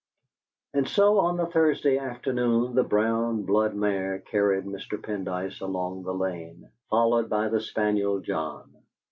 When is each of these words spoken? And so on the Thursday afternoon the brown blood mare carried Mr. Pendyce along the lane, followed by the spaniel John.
And 0.73 0.87
so 0.89 1.19
on 1.19 1.37
the 1.37 1.45
Thursday 1.45 1.99
afternoon 1.99 2.73
the 2.73 2.81
brown 2.83 3.43
blood 3.43 3.75
mare 3.75 4.17
carried 4.17 4.65
Mr. 4.65 4.97
Pendyce 4.99 5.61
along 5.61 6.01
the 6.01 6.11
lane, 6.11 6.69
followed 6.89 7.29
by 7.29 7.49
the 7.49 7.61
spaniel 7.61 8.19
John. 8.19 8.73